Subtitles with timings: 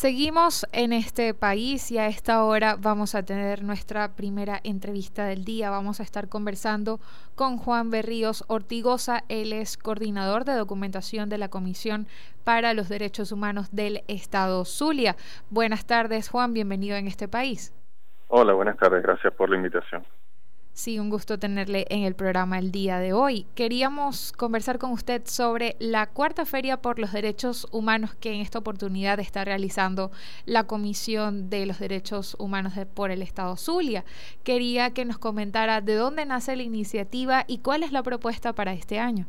[0.00, 5.44] Seguimos en este país y a esta hora vamos a tener nuestra primera entrevista del
[5.44, 5.68] día.
[5.68, 7.00] Vamos a estar conversando
[7.34, 9.24] con Juan Berríos Ortigosa.
[9.28, 12.06] Él es coordinador de documentación de la Comisión
[12.44, 15.16] para los Derechos Humanos del Estado Zulia.
[15.50, 16.54] Buenas tardes, Juan.
[16.54, 17.74] Bienvenido en este país.
[18.28, 19.02] Hola, buenas tardes.
[19.02, 20.02] Gracias por la invitación.
[20.72, 23.46] Sí, un gusto tenerle en el programa el día de hoy.
[23.54, 28.60] Queríamos conversar con usted sobre la cuarta feria por los derechos humanos que en esta
[28.60, 30.10] oportunidad está realizando
[30.46, 34.04] la Comisión de los Derechos Humanos por el Estado Zulia.
[34.42, 38.72] Quería que nos comentara de dónde nace la iniciativa y cuál es la propuesta para
[38.72, 39.26] este año.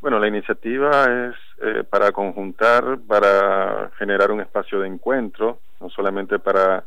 [0.00, 6.40] Bueno, la iniciativa es eh, para conjuntar, para generar un espacio de encuentro, no solamente
[6.40, 6.84] para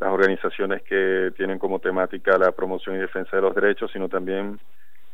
[0.00, 4.58] las organizaciones que tienen como temática la promoción y defensa de los derechos, sino también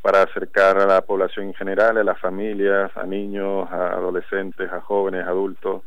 [0.00, 4.80] para acercar a la población en general, a las familias, a niños, a adolescentes, a
[4.80, 5.82] jóvenes, adultos,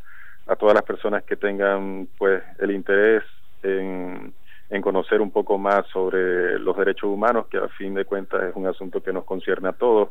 [0.48, 3.24] a todas las personas que tengan pues el interés
[3.64, 4.34] en,
[4.70, 8.56] en conocer un poco más sobre los derechos humanos, que a fin de cuentas es
[8.56, 10.10] un asunto que nos concierne a todos,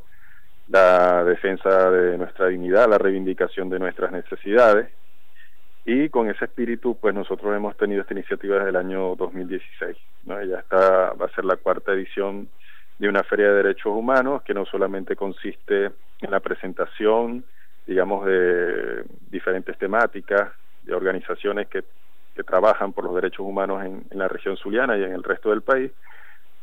[0.68, 4.88] la defensa de nuestra dignidad, la reivindicación de nuestras necesidades
[5.90, 9.96] y con ese espíritu, pues nosotros hemos tenido esta iniciativa desde el año 2016.
[10.26, 10.44] ¿no?
[10.44, 12.46] Ya está, va a ser la cuarta edición
[12.98, 15.86] de una feria de derechos humanos que no solamente consiste
[16.20, 17.42] en la presentación,
[17.86, 21.82] digamos, de diferentes temáticas, de organizaciones que,
[22.36, 25.62] que trabajan por los derechos humanos en, la región zuliana y en el resto del
[25.62, 25.90] país,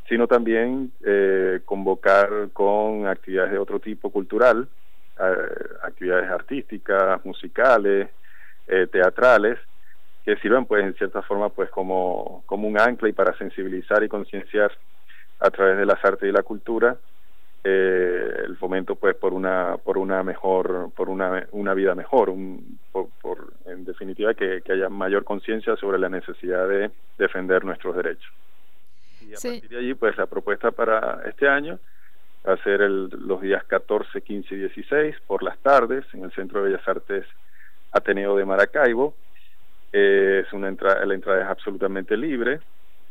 [0.08, 4.68] sino también eh, convocar con actividades de otro tipo cultural,
[5.20, 5.23] eh,
[5.81, 8.09] actividades artísticas, musicales,
[8.67, 9.59] eh, teatrales
[10.23, 14.09] que sirvan pues en cierta forma pues como, como un ancla y para sensibilizar y
[14.09, 14.72] concienciar
[15.39, 16.97] a través de las artes y la cultura
[17.67, 22.80] eh, el fomento pues por una por una mejor por una, una vida mejor un,
[22.91, 28.31] por, en definitiva que, haya mayor conciencia sobre la necesidad de defender nuestros derechos.
[29.22, 31.79] Y a partir de allí pues la propuesta para este año
[32.47, 36.31] va a ser el, los días 14 15 y 16 por las tardes en el
[36.34, 37.25] Centro de Bellas Artes
[37.95, 39.16] Ateneo de Maracaibo.
[39.94, 42.59] Eh, es una entrada, la entrada es absolutamente libre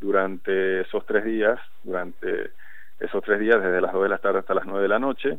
[0.01, 2.51] durante esos tres días, durante
[3.01, 5.39] esos tres días, desde las 2 de la tarde hasta las 9 de la noche,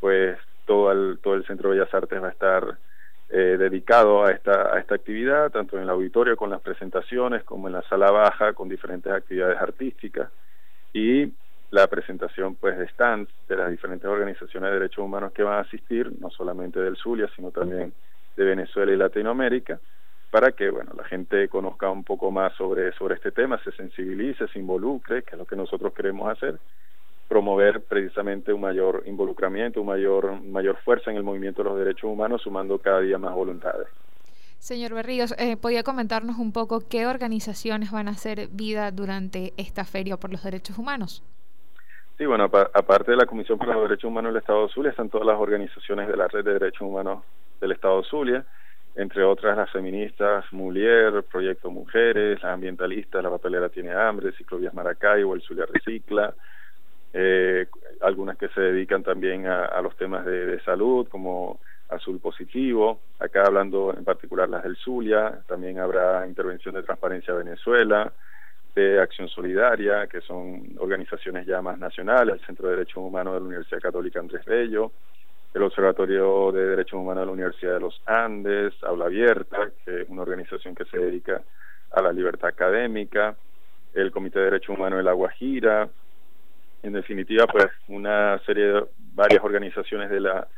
[0.00, 2.78] pues todo el, todo el Centro de Bellas Artes va a estar
[3.30, 7.68] eh, dedicado a esta, a esta actividad, tanto en el auditorio con las presentaciones como
[7.68, 10.28] en la sala baja con diferentes actividades artísticas
[10.92, 11.32] y
[11.70, 15.60] la presentación pues de stands de las diferentes organizaciones de derechos humanos que van a
[15.60, 17.92] asistir, no solamente del Zulia, sino también
[18.36, 19.80] de Venezuela y Latinoamérica
[20.32, 24.48] para que bueno la gente conozca un poco más sobre sobre este tema, se sensibilice,
[24.48, 26.58] se involucre, que es lo que nosotros queremos hacer,
[27.28, 32.04] promover precisamente un mayor involucramiento, un mayor mayor fuerza en el movimiento de los derechos
[32.04, 33.88] humanos, sumando cada día más voluntades.
[34.58, 39.84] Señor Berríos, eh, ¿podría comentarnos un poco qué organizaciones van a hacer vida durante esta
[39.84, 41.22] feria por los derechos humanos?
[42.16, 45.26] Sí, bueno, aparte de la Comisión para los Derechos Humanos del Estado Zulia, están todas
[45.26, 47.24] las organizaciones de la Red de Derechos Humanos
[47.62, 48.44] del Estado Zulia,
[48.96, 55.34] entre otras las feministas Mulier, Proyecto Mujeres, las ambientalistas, La Papelera Tiene Hambre, Ciclovías Maracaibo,
[55.34, 56.34] el Zulia Recicla,
[57.14, 57.66] eh,
[58.02, 63.94] algunas que se dedican también a, los temas de, salud, como Azul Positivo, acá hablando
[63.96, 68.12] en particular las del Zulia, también habrá intervención de Transparencia Venezuela,
[68.74, 73.40] de Acción Solidaria, que son organizaciones ya más nacionales, el Centro de Derechos Humanos de
[73.40, 74.92] la Universidad Católica Andrés Bello,
[75.54, 80.08] el Observatorio de Derechos Humanos de la Universidad de los Andes, Aula Abierta, que es
[80.08, 81.42] una organización que se dedica
[81.90, 83.36] a la libertad académica,
[83.92, 85.90] el Comité de Derechos Humanos de La Guajira,
[86.82, 90.48] en definitiva, pues una serie de varias organizaciones de la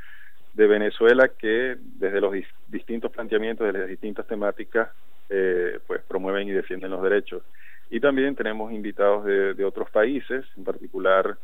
[0.55, 2.33] de Venezuela que desde los
[2.69, 4.89] distintos planteamientos, desde las distintas temáticas,
[5.29, 7.43] eh, pues promueven y defienden los derechos.
[7.91, 11.37] Y también tenemos invitados de otros países, en particular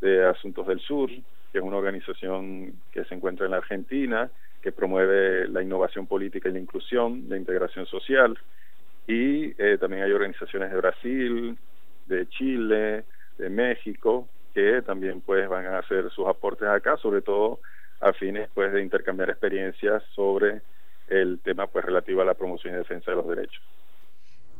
[0.00, 1.10] de Asuntos del Sur,
[1.52, 4.30] que es una organización que se encuentra en la Argentina,
[4.62, 8.36] que promueve la innovación política y la inclusión, la integración social.
[9.06, 11.58] Y eh, también hay organizaciones de Brasil,
[12.06, 13.04] de Chile,
[13.38, 17.60] de México, que también pues van a hacer sus aportes acá, sobre todo
[18.00, 20.62] a fines pues de intercambiar experiencias sobre
[21.08, 23.62] el tema pues relativo a la promoción y defensa de los derechos.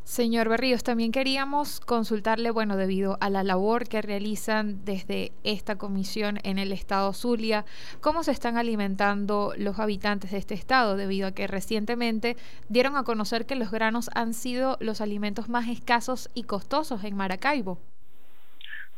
[0.07, 6.39] Señor Berríos, también queríamos consultarle, bueno, debido a la labor que realizan desde esta comisión
[6.45, 7.65] en el estado Zulia,
[8.01, 12.37] cómo se están alimentando los habitantes de este estado, debido a que recientemente
[12.69, 17.17] dieron a conocer que los granos han sido los alimentos más escasos y costosos en
[17.17, 17.81] Maracaibo.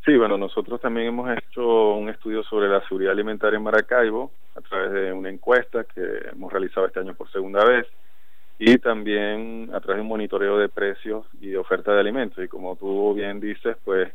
[0.04, 4.60] Sí, bueno, nosotros también hemos hecho un estudio sobre la seguridad alimentaria en Maracaibo a
[4.60, 6.02] través de una encuesta que
[6.32, 7.86] hemos realizado este año por segunda vez
[8.58, 12.44] y también a través de un monitoreo de precios y de oferta de alimentos.
[12.44, 14.12] Y como tú bien dices, pues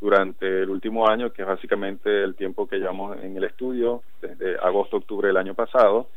[0.00, 4.56] durante el último año, que es básicamente el tiempo que llevamos en el estudio, desde
[4.58, 6.08] agosto-octubre del año pasado,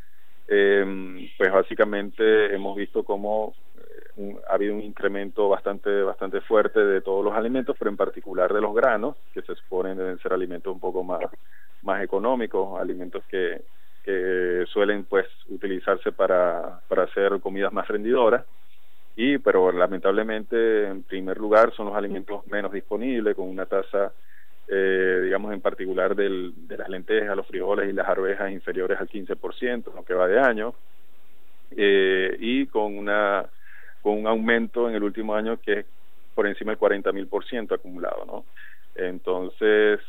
[0.48, 3.54] eh, pues básicamente hemos visto cómo
[4.18, 8.52] eh, ha habido un incremento bastante bastante fuerte de todos los alimentos, pero en particular
[8.54, 11.20] de los granos, que se suponen deben ser alimentos un poco más,
[11.84, 13.62] más económicos, alimentos que,
[14.08, 18.46] que suelen pues utilizarse para, para hacer comidas más rendidoras.
[19.18, 24.14] Y pero lamentablemente en primer lugar son los alimentos menos disponibles con una tasa
[24.70, 29.10] eh, digamos en particular del, de las lentejas, los frijoles y las arvejas inferiores al
[29.10, 30.74] 15% lo que va de año.
[31.76, 33.46] Eh, y con una
[34.02, 35.86] con un aumento en el último año que es
[36.34, 38.46] por encima del 40 mil por ciento acumulado no
[38.96, 40.00] entonces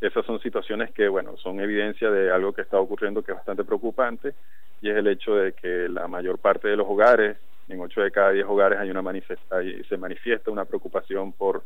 [0.00, 3.64] esas son situaciones que, bueno, son evidencia de algo que está ocurriendo que es bastante
[3.64, 4.34] preocupante
[4.80, 7.36] y es el hecho de que la mayor parte de los hogares,
[7.68, 9.56] en 8 de cada 10 hogares hay una manifesta,
[9.88, 11.64] se manifiesta una preocupación por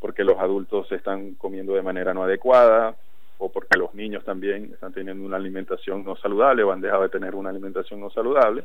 [0.00, 2.96] porque los adultos se están comiendo de manera no adecuada
[3.38, 7.08] o porque los niños también están teniendo una alimentación no saludable o han dejado de
[7.08, 8.64] tener una alimentación no saludable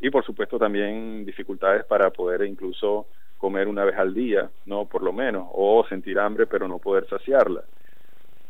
[0.00, 3.06] y por supuesto también dificultades para poder incluso
[3.38, 7.08] comer una vez al día, no por lo menos, o sentir hambre pero no poder
[7.08, 7.64] saciarla.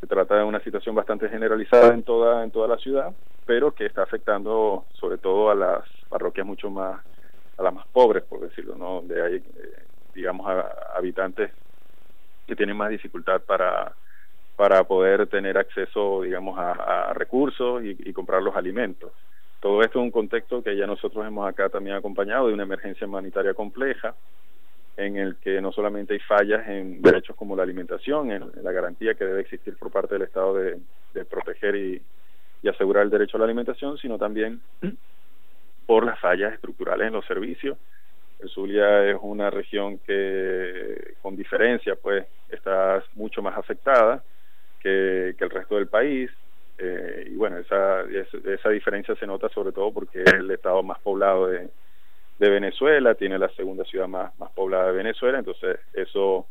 [0.01, 3.13] Se trata de una situación bastante generalizada en toda en toda la ciudad,
[3.47, 7.01] pero que está afectando sobre todo a las parroquias mucho más
[7.57, 8.95] a las más pobres, por decirlo, ¿no?
[8.95, 9.85] Donde hay eh,
[10.15, 10.47] digamos
[10.95, 11.51] habitantes
[12.47, 13.93] que tienen más dificultad para
[14.57, 19.13] para poder tener acceso, digamos, a, recursos y, y, comprar los alimentos.
[19.61, 23.07] Todo esto en un contexto que ya nosotros hemos acá también acompañado de una emergencia
[23.07, 24.17] humanitaria compleja,
[24.99, 29.15] en el que no solamente hay fallas en derechos como la alimentación, en, la garantía
[29.15, 32.03] que debe existir por parte del Estado de, proteger y,
[32.69, 34.61] asegurar el derecho a la alimentación, sino también
[35.87, 37.79] por las fallas estructurales en los servicios.
[38.41, 44.23] El Zulia es una región que, con diferencia, pues está mucho más afectada
[44.81, 46.31] que, el resto del país.
[46.77, 50.99] Eh, y bueno, esa, esa diferencia se nota sobre todo porque es el estado más
[50.99, 51.69] poblado de,
[52.39, 56.47] de Venezuela, tiene la segunda ciudad más, más poblada de Venezuela, entonces eso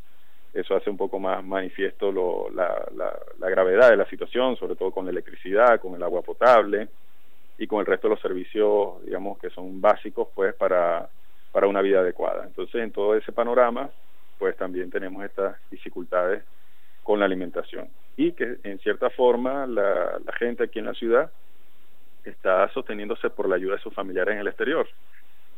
[0.54, 4.92] eso hace un poco más manifiesto lo, la, la, gravedad de la situación, sobre todo
[4.92, 6.88] con la electricidad, con el agua potable
[7.60, 11.10] y con el resto de los servicios, digamos, que son básicos, pues, para,
[11.51, 12.45] para una vida adecuada.
[12.45, 13.89] Entonces, en todo ese panorama,
[14.39, 16.44] pues también tenemos estas dificultades
[17.04, 21.31] con la alimentación y que, en cierta forma, la, la gente aquí en la ciudad
[22.24, 24.88] está sosteniéndose por la ayuda de sus familiares en el exterior.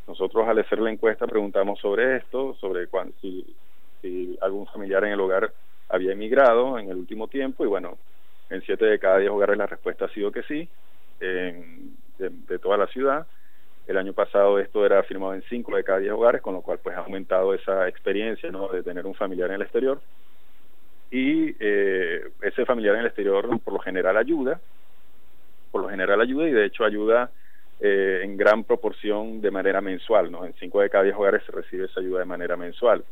[0.09, 2.88] Nosotros al hacer la encuesta preguntamos sobre esto, sobre
[3.21, 3.45] si,
[4.01, 5.53] si algún familiar en el hogar
[5.88, 7.95] había emigrado en el último tiempo y bueno,
[8.50, 10.67] en siete de cada diez hogares la respuesta ha sido que sí,
[11.19, 13.27] en, de, toda la ciudad.
[13.85, 16.79] El año pasado esto era afirmado en cinco de cada diez hogares, con lo cual
[16.81, 18.67] pues ha aumentado esa experiencia ¿no?
[18.69, 20.01] de tener un familiar en el exterior.
[21.11, 24.59] Y eh, ese familiar en el exterior por lo general ayuda,
[25.71, 27.29] por lo general ayuda y de hecho ayuda
[27.81, 30.46] eh, en gran proporción de manera mensual, ¿no?
[30.46, 33.06] En 5 de cada 10 hogares se recibe esa ayuda de manera mensual.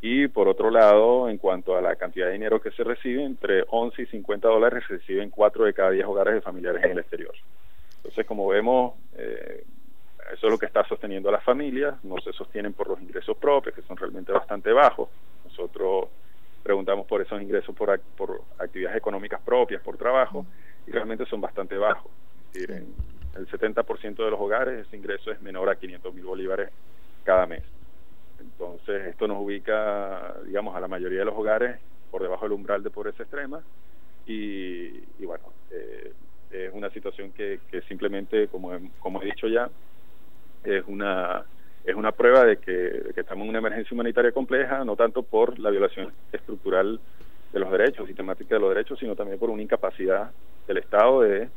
[0.00, 3.64] Y por otro lado, en cuanto a la cantidad de dinero que se recibe, entre
[3.68, 6.98] 11 y 50 dólares se reciben 4 de cada 10 hogares de familiares en el
[6.98, 7.34] exterior.
[7.96, 9.64] Entonces, como vemos, eh,
[10.32, 13.36] eso es lo que está sosteniendo a las familias, no se sostienen por los ingresos
[13.36, 15.08] propios, que son realmente bastante bajos.
[15.44, 16.08] Nosotros
[16.62, 20.46] preguntamos por esos ingresos por, por actividades económicas propias, por trabajo,
[20.86, 22.12] y realmente son bastante bajos.
[22.46, 26.24] Es decir, en, el 70% de los hogares ese ingreso es menor a 500 mil
[26.24, 26.70] bolívares
[27.24, 27.62] cada mes.
[28.40, 31.78] Entonces, esto nos ubica, digamos, a la mayoría de los hogares
[32.10, 33.60] por debajo del umbral de pobreza extrema
[34.26, 34.90] y,
[35.24, 36.12] bueno, eh,
[36.50, 39.68] es una situación que, que simplemente, como, como he dicho ya,
[40.64, 41.44] es una
[41.86, 45.22] es una prueba de que, de que, estamos en una emergencia humanitaria compleja, no tanto
[45.22, 46.98] por la violación estructural
[47.52, 50.32] de los derechos, sistemática de los derechos, sino también por una incapacidad
[50.66, 51.48] del Estado de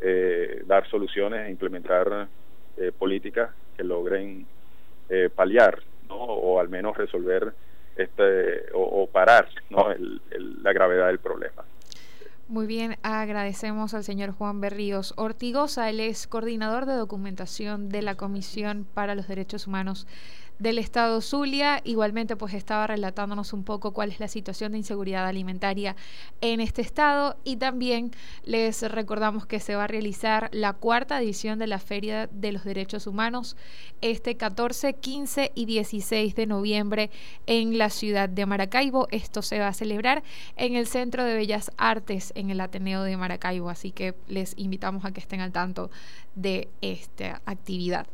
[0.00, 2.28] eh, dar soluciones e implementar
[2.76, 4.46] eh, políticas que logren
[5.08, 6.16] eh, paliar ¿no?
[6.16, 7.52] o al menos resolver
[7.96, 9.88] este o, parar ¿no?
[10.62, 11.64] la gravedad del problema.
[12.48, 18.14] Muy bien, agradecemos al señor Juan Berríos Ortigosa, él es coordinador de documentación de la
[18.14, 20.06] Comisión para los Derechos Humanos
[20.58, 21.80] del Estado Zulia.
[21.84, 25.96] Igualmente, pues estaba relatándonos un poco cuál es la situación de inseguridad alimentaria
[26.40, 28.12] en este estado y también
[28.44, 32.64] les recordamos que se va a realizar la cuarta edición de la Feria de los
[32.64, 33.56] Derechos Humanos
[34.00, 37.10] este 14, 15 y 16 de noviembre
[37.46, 39.08] en la ciudad de Maracaibo.
[39.10, 40.22] Esto se va a celebrar
[40.56, 45.04] en el Centro de Bellas Artes en el Ateneo de Maracaibo, así que les invitamos
[45.04, 45.90] a que estén al tanto
[46.34, 48.06] de esta actividad.